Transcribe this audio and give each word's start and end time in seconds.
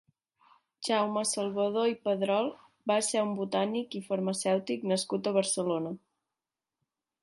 Jaume 0.87 1.21
Salvador 1.31 1.91
i 1.91 1.93
Pedrol 2.07 2.49
va 2.93 2.97
ser 3.11 3.23
un 3.29 3.37
botànic 3.43 4.01
i 4.01 4.05
farmacèutic 4.11 4.93
nascut 4.95 5.27
a 5.35 5.39
Barcelona. 5.41 5.99